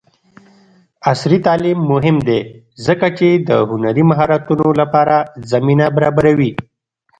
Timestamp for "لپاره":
4.81-5.15